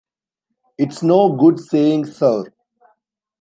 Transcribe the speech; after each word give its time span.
It's 0.79 1.03
no 1.03 1.31
good 1.35 1.59
saying 1.59 2.05
'Sir?' 2.05 2.45